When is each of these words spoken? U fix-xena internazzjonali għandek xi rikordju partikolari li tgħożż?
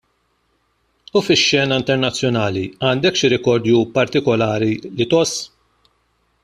U 1.19 1.21
fix-xena 1.25 1.77
internazzjonali 1.81 2.65
għandek 2.89 3.21
xi 3.21 3.33
rikordju 3.35 3.85
partikolari 3.99 4.73
li 4.83 5.07
tgħożż? 5.13 5.37